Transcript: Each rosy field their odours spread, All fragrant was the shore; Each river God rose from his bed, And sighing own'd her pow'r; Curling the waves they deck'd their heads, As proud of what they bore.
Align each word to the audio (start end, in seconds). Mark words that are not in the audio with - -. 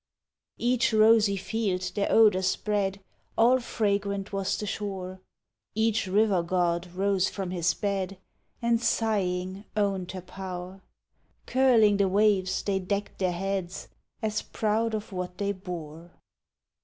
Each 0.57 0.91
rosy 0.93 1.37
field 1.37 1.91
their 1.93 2.11
odours 2.11 2.47
spread, 2.47 3.01
All 3.37 3.59
fragrant 3.59 4.33
was 4.33 4.57
the 4.57 4.65
shore; 4.65 5.21
Each 5.75 6.07
river 6.07 6.41
God 6.41 6.91
rose 6.95 7.29
from 7.29 7.51
his 7.51 7.75
bed, 7.75 8.17
And 8.63 8.81
sighing 8.81 9.63
own'd 9.77 10.13
her 10.13 10.21
pow'r; 10.23 10.81
Curling 11.45 11.97
the 11.97 12.07
waves 12.09 12.63
they 12.63 12.79
deck'd 12.79 13.19
their 13.19 13.31
heads, 13.31 13.89
As 14.23 14.41
proud 14.41 14.95
of 14.95 15.11
what 15.11 15.37
they 15.37 15.51
bore. 15.51 16.09